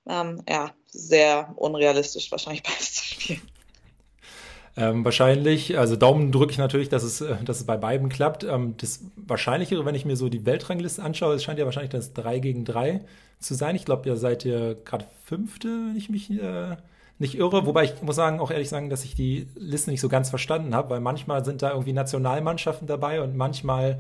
[0.08, 3.42] Ähm, ja, sehr unrealistisch wahrscheinlich beides zu spielen.
[4.76, 8.44] Ähm, wahrscheinlich, also Daumen drücke ich natürlich, dass es, äh, dass es bei beiden klappt.
[8.44, 12.14] Ähm, das Wahrscheinlichere, wenn ich mir so die Weltrangliste anschaue, es scheint ja wahrscheinlich das
[12.14, 13.02] 3 gegen 3
[13.40, 13.76] zu sein.
[13.76, 16.76] Ich glaube, ihr seid ihr gerade Fünfte, wenn ich mich äh,
[17.24, 17.66] nicht irre.
[17.66, 20.76] Wobei ich muss sagen, auch ehrlich sagen, dass ich die Liste nicht so ganz verstanden
[20.76, 24.00] habe, weil manchmal sind da irgendwie Nationalmannschaften dabei und manchmal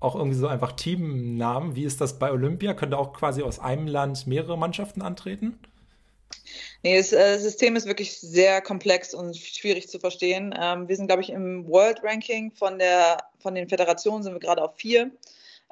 [0.00, 1.76] auch irgendwie so einfach Teamnamen.
[1.76, 2.74] Wie ist das bei Olympia?
[2.74, 5.58] Könnte auch quasi aus einem Land mehrere Mannschaften antreten?
[6.82, 10.52] Nee, das äh, System ist wirklich sehr komplex und schwierig zu verstehen.
[10.60, 14.40] Ähm, wir sind, glaube ich, im World Ranking von, der, von den Föderationen sind wir
[14.40, 15.10] gerade auf vier.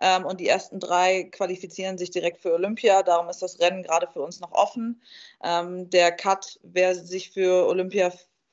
[0.01, 3.03] Ähm, und die ersten drei qualifizieren sich direkt für Olympia.
[3.03, 5.03] Darum ist das Rennen gerade für uns noch offen.
[5.43, 8.11] Ähm, der Cut, wer sich für Olympia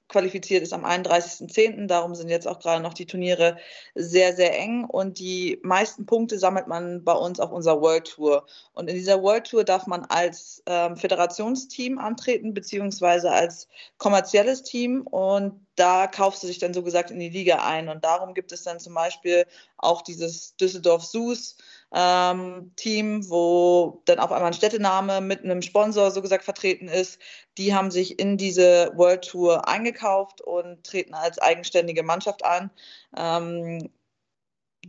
[0.07, 1.87] qualifiziert ist am 31.10.
[1.87, 3.57] Darum sind jetzt auch gerade noch die Turniere
[3.95, 8.45] sehr, sehr eng und die meisten Punkte sammelt man bei uns auf unserer World Tour.
[8.73, 13.67] Und in dieser World Tour darf man als ähm, Föderationsteam antreten, beziehungsweise als
[13.97, 17.87] kommerzielles Team und da kaufst du dich dann so gesagt in die Liga ein.
[17.87, 19.45] Und darum gibt es dann zum Beispiel
[19.77, 21.55] auch dieses Düsseldorf Sus
[21.93, 27.19] ähm, Team, wo dann auf einmal ein Städtename mit einem Sponsor so gesagt vertreten ist.
[27.57, 32.71] Die haben sich in diese World Tour eingekauft und treten als eigenständige Mannschaft an.
[33.15, 33.89] Ähm,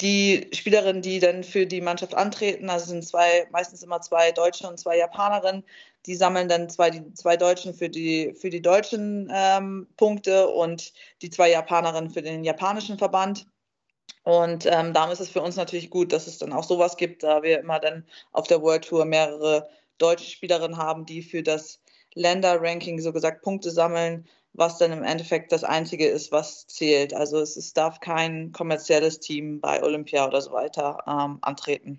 [0.00, 4.68] die Spielerinnen, die dann für die Mannschaft antreten, also sind zwei, meistens immer zwei Deutsche
[4.68, 5.64] und zwei Japanerinnen,
[6.06, 10.92] die sammeln dann zwei, die zwei Deutschen für die, für die deutschen ähm, Punkte und
[11.22, 13.46] die zwei Japanerinnen für den japanischen Verband.
[14.28, 17.22] Und ähm, darum ist es für uns natürlich gut, dass es dann auch sowas gibt,
[17.22, 21.80] da wir immer dann auf der World Tour mehrere deutsche Spielerinnen haben, die für das
[22.12, 27.14] Länderranking so gesagt Punkte sammeln, was dann im Endeffekt das Einzige ist, was zählt.
[27.14, 31.98] Also es, es darf kein kommerzielles Team bei Olympia oder so weiter ähm, antreten.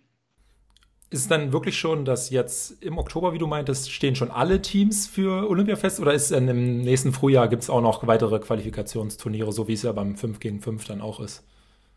[1.09, 4.61] Ist es dann wirklich schon, dass jetzt im Oktober, wie du meintest, stehen schon alle
[4.61, 8.37] Teams für Olympia fest oder ist dann im nächsten Frühjahr gibt es auch noch weitere
[8.37, 11.43] Qualifikationsturniere, so wie es ja beim 5 gegen 5 dann auch ist?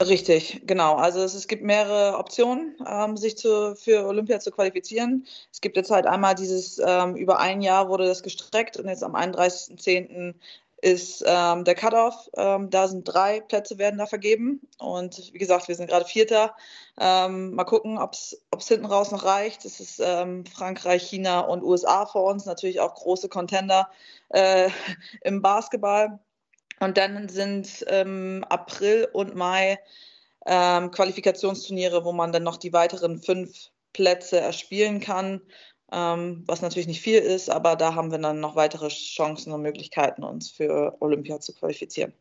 [0.08, 0.96] Richtig, genau.
[0.96, 5.26] Also es, es gibt mehrere Optionen, ähm, sich zu, für Olympia zu qualifizieren.
[5.52, 9.04] Es gibt jetzt halt einmal dieses, ähm, über ein Jahr wurde das gestreckt und jetzt
[9.04, 10.34] am 31.10.
[10.80, 12.30] ist ähm, der Cut-Off.
[12.36, 14.60] Ähm, da sind drei Plätze werden da vergeben.
[14.78, 16.56] Und wie gesagt, wir sind gerade Vierter.
[16.98, 19.64] Ähm, mal gucken, ob es hinten raus noch reicht.
[19.64, 23.88] Es ist ähm, Frankreich, China und USA vor uns, natürlich auch große Contender
[24.30, 24.68] äh,
[25.22, 26.18] im Basketball.
[26.82, 29.78] Und dann sind ähm, April und Mai
[30.44, 35.40] ähm, Qualifikationsturniere, wo man dann noch die weiteren fünf Plätze erspielen kann,
[35.92, 39.62] ähm, was natürlich nicht viel ist, aber da haben wir dann noch weitere Chancen und
[39.62, 42.12] Möglichkeiten, uns für Olympia zu qualifizieren.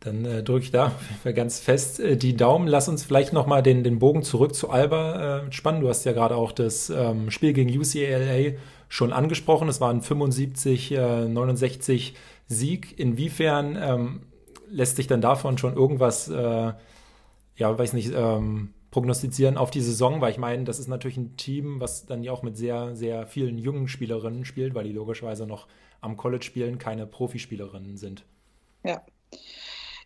[0.00, 0.92] Dann äh, drücke ich da
[1.34, 2.68] ganz fest äh, die Daumen.
[2.68, 5.80] Lass uns vielleicht nochmal den, den Bogen zurück zu Alba äh, spannen.
[5.80, 8.58] Du hast ja gerade auch das ähm, Spiel gegen UCLA
[8.90, 9.68] schon angesprochen.
[9.68, 12.14] Es waren 75, äh, 69
[12.54, 12.98] Sieg.
[12.98, 14.22] Inwiefern ähm,
[14.68, 16.72] lässt sich dann davon schon irgendwas, äh,
[17.56, 20.20] ja, weiß nicht, ähm, prognostizieren auf die Saison?
[20.20, 23.26] Weil ich meine, das ist natürlich ein Team, was dann ja auch mit sehr, sehr
[23.26, 25.66] vielen jungen Spielerinnen spielt, weil die logischerweise noch
[26.00, 28.24] am College spielen, keine Profispielerinnen sind.
[28.84, 29.02] Ja.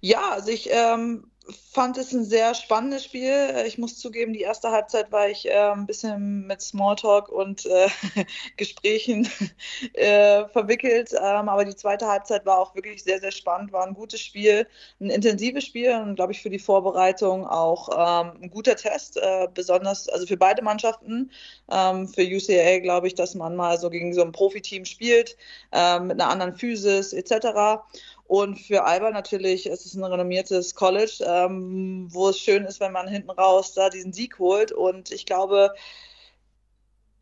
[0.00, 1.30] Ja, also ich ähm,
[1.72, 3.64] fand es ein sehr spannendes Spiel.
[3.66, 7.88] Ich muss zugeben, die erste Halbzeit war ich äh, ein bisschen mit Smalltalk und äh,
[8.56, 9.28] Gesprächen
[9.94, 11.12] äh, verwickelt.
[11.12, 14.66] Ähm, aber die zweite Halbzeit war auch wirklich sehr, sehr spannend, war ein gutes Spiel,
[15.00, 19.48] ein intensives Spiel und, glaube ich, für die Vorbereitung auch ähm, ein guter Test, äh,
[19.52, 21.30] besonders also für beide Mannschaften.
[21.70, 25.36] Ähm, für UCA glaube ich, dass man mal so gegen so ein Profiteam spielt,
[25.72, 27.82] ähm, mit einer anderen Physis etc.
[28.28, 32.92] Und für Alba natürlich ist es ein renommiertes College, ähm, wo es schön ist, wenn
[32.92, 34.70] man hinten raus da diesen Sieg holt.
[34.70, 35.72] Und ich glaube,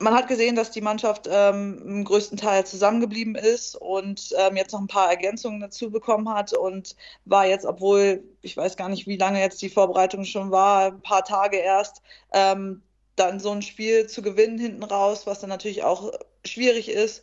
[0.00, 4.72] man hat gesehen, dass die Mannschaft ähm, im größten Teil zusammengeblieben ist und ähm, jetzt
[4.72, 9.06] noch ein paar Ergänzungen dazu bekommen hat und war jetzt, obwohl ich weiß gar nicht,
[9.06, 12.82] wie lange jetzt die Vorbereitung schon war, ein paar Tage erst, ähm,
[13.14, 16.12] dann so ein Spiel zu gewinnen hinten raus, was dann natürlich auch
[16.44, 17.22] schwierig ist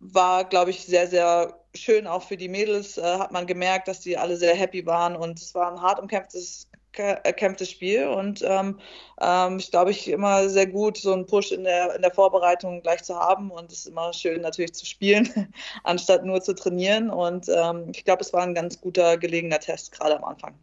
[0.00, 2.98] war, glaube ich, sehr, sehr schön auch für die Mädels.
[2.98, 6.00] Äh, hat man gemerkt, dass die alle sehr happy waren und es war ein hart
[6.00, 8.80] umkämpftes erkämpftes Spiel und ähm,
[9.20, 12.82] ähm, ich glaube, ich immer sehr gut, so einen Push in der, in der Vorbereitung
[12.82, 15.52] gleich zu haben und es ist immer schön natürlich zu spielen,
[15.84, 19.92] anstatt nur zu trainieren und ähm, ich glaube, es war ein ganz guter gelegener Test
[19.92, 20.58] gerade am Anfang.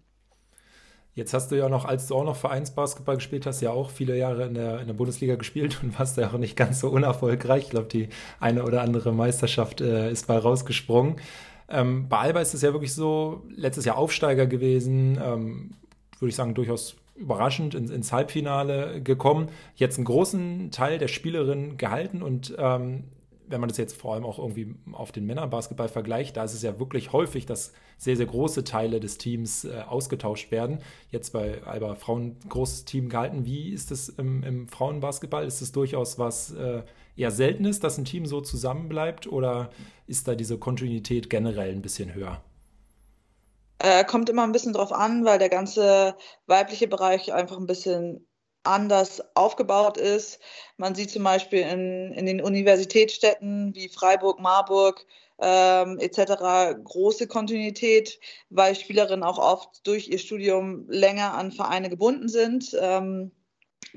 [1.16, 4.18] Jetzt hast du ja noch, als du auch noch Vereinsbasketball gespielt hast, ja auch viele
[4.18, 7.64] Jahre in der, in der Bundesliga gespielt und warst ja auch nicht ganz so unerfolgreich.
[7.64, 8.10] Ich glaube, die
[8.42, 11.16] eine oder andere Meisterschaft äh, ist bei rausgesprungen.
[11.70, 15.72] Ähm, bei Alba ist es ja wirklich so, letztes Jahr Aufsteiger gewesen, ähm,
[16.20, 19.48] würde ich sagen, durchaus überraschend ins, ins, Halbfinale gekommen.
[19.76, 23.06] Jetzt einen großen Teil der Spielerin gehalten und ähm,
[23.48, 26.62] wenn man das jetzt vor allem auch irgendwie auf den Männerbasketball vergleicht, da ist es
[26.62, 30.80] ja wirklich häufig, dass sehr, sehr große Teile des Teams äh, ausgetauscht werden.
[31.12, 33.46] Jetzt bei Alba Frauen großes Team gehalten.
[33.46, 35.46] Wie ist es im, im Frauenbasketball?
[35.46, 36.84] Ist es durchaus was äh,
[37.16, 39.70] eher Seltenes, dass ein Team so zusammenbleibt oder
[40.08, 42.42] ist da diese Kontinuität generell ein bisschen höher?
[43.80, 46.16] Äh, kommt immer ein bisschen drauf an, weil der ganze
[46.48, 48.26] weibliche Bereich einfach ein bisschen
[48.64, 50.40] anders aufgebaut ist.
[50.78, 55.06] Man sieht zum Beispiel in, in den Universitätsstädten wie Freiburg, Marburg
[55.40, 56.76] ähm, etc.
[56.84, 58.20] große Kontinuität,
[58.50, 62.76] weil Spielerinnen auch oft durch ihr Studium länger an Vereine gebunden sind.
[62.80, 63.32] Ähm,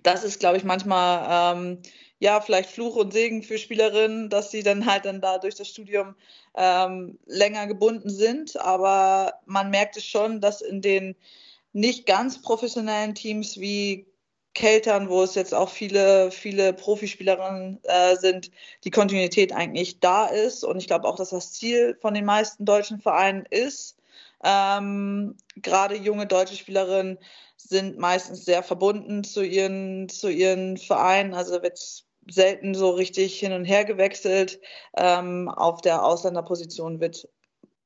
[0.03, 1.83] das ist, glaube ich, manchmal ähm,
[2.19, 5.69] ja vielleicht Fluch und Segen für Spielerinnen, dass sie dann halt dann da durch das
[5.69, 6.17] Studium
[6.57, 8.61] ähm, länger gebunden sind.
[8.61, 11.17] Aber man merkt es schon, dass in den
[11.73, 14.08] nicht ganz professionellen Teams wie
[14.59, 18.51] Keltern, wo es jetzt auch viele, viele Profispielerinnen äh, sind,
[18.83, 20.65] die Kontinuität eigentlich da ist.
[20.65, 23.97] Und ich glaube auch, dass das Ziel von den meisten deutschen Vereinen ist.
[24.43, 27.19] Ähm, Gerade junge deutsche Spielerinnen
[27.57, 31.35] sind meistens sehr verbunden zu ihren, zu ihren Vereinen.
[31.35, 31.79] Also wird
[32.29, 34.61] selten so richtig hin und her gewechselt.
[34.97, 37.29] Ähm, auf der Ausländerposition wird,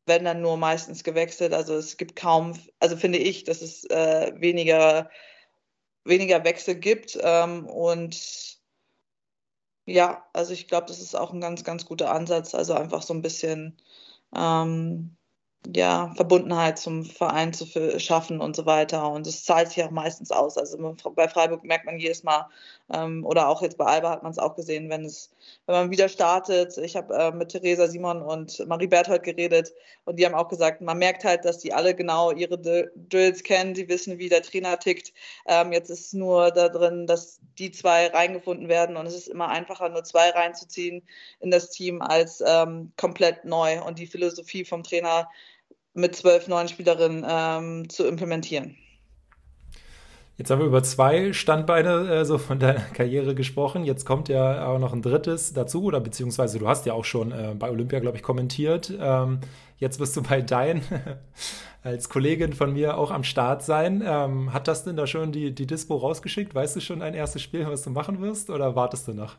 [0.06, 1.52] wenn dann nur meistens gewechselt.
[1.52, 5.10] Also es gibt kaum, also finde ich, dass es äh, weniger,
[6.04, 7.18] weniger Wechsel gibt.
[7.20, 8.60] Ähm, und
[9.86, 12.54] ja, also ich glaube, das ist auch ein ganz, ganz guter Ansatz.
[12.54, 13.76] Also einfach so ein bisschen
[14.34, 15.16] ähm,
[15.74, 17.66] ja, Verbundenheit zum Verein zu
[17.98, 19.10] schaffen und so weiter.
[19.10, 20.58] Und es zahlt sich auch meistens aus.
[20.58, 20.76] Also
[21.14, 22.48] bei Freiburg merkt man jedes Mal,
[22.92, 25.30] ähm, oder auch jetzt bei Alba hat man es auch gesehen, wenn es,
[25.66, 26.76] wenn man wieder startet.
[26.78, 29.72] Ich habe äh, mit Theresa Simon und Marie Berthold geredet
[30.04, 33.74] und die haben auch gesagt, man merkt halt, dass die alle genau ihre Drills kennen,
[33.74, 35.12] die wissen, wie der Trainer tickt.
[35.46, 39.28] Ähm, jetzt ist es nur da drin, dass die zwei reingefunden werden und es ist
[39.28, 41.02] immer einfacher, nur zwei reinzuziehen
[41.40, 45.28] in das Team als ähm, komplett neu und die Philosophie vom Trainer
[45.94, 48.76] mit zwölf neuen Spielerinnen ähm, zu implementieren.
[50.38, 53.84] Jetzt haben wir über zwei Standbeine äh, so von deiner Karriere gesprochen.
[53.84, 57.32] Jetzt kommt ja auch noch ein drittes dazu, oder beziehungsweise du hast ja auch schon
[57.32, 58.92] äh, bei Olympia, glaube ich, kommentiert.
[58.98, 59.40] Ähm,
[59.78, 60.82] jetzt wirst du bei Dein
[61.82, 64.02] als Kollegin von mir auch am Start sein.
[64.04, 66.54] Ähm, hat das denn da schon die, die Dispo rausgeschickt?
[66.54, 69.36] Weißt du schon ein erstes Spiel, was du machen wirst, oder wartest du noch?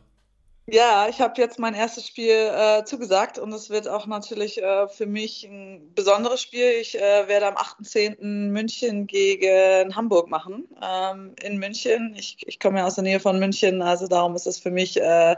[0.66, 4.88] Ja, ich habe jetzt mein erstes Spiel äh, zugesagt und es wird auch natürlich äh,
[4.88, 6.70] für mich ein besonderes Spiel.
[6.80, 8.50] Ich äh, werde am 8.10.
[8.50, 10.66] München gegen Hamburg machen.
[10.82, 12.14] Ähm, in München.
[12.18, 14.98] Ich, ich komme ja aus der Nähe von München, also darum ist es für mich,
[14.98, 15.36] äh,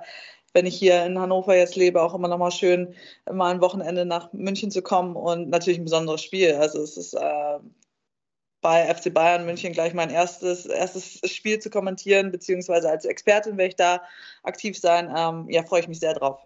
[0.53, 2.95] wenn ich hier in Hannover jetzt lebe, auch immer nochmal schön,
[3.31, 6.55] mal ein Wochenende nach München zu kommen und natürlich ein besonderes Spiel.
[6.55, 7.59] Also es ist äh,
[8.66, 13.68] bei FC Bayern München gleich mein erstes, erstes Spiel zu kommentieren, beziehungsweise als Expertin werde
[13.68, 14.02] ich da
[14.42, 15.09] aktiv sein.
[15.16, 16.40] Ähm, ja, freue ich mich sehr drauf.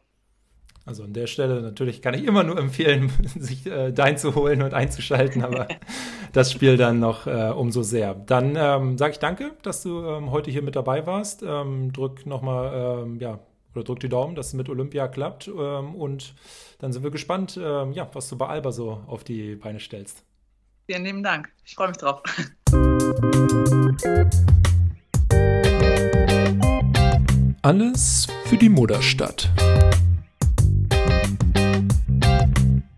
[0.84, 4.60] Also an der Stelle natürlich kann ich immer nur empfehlen, sich äh, dein zu holen
[4.60, 5.66] und einzuschalten, aber
[6.34, 8.12] das Spiel dann noch äh, umso sehr.
[8.12, 11.42] Dann ähm, sage ich danke, dass du ähm, heute hier mit dabei warst.
[11.42, 13.38] Ähm, drück nochmal, ähm, ja,
[13.74, 15.48] oder drück die Daumen, dass es mit Olympia klappt.
[15.48, 16.34] Ähm, und
[16.80, 20.22] dann sind wir gespannt, ähm, ja, was du bei Alba so auf die Beine stellst.
[20.90, 21.48] Vielen lieben Dank.
[21.64, 22.20] Ich freue mich drauf.
[27.62, 29.48] Alles für die Mutterstadt.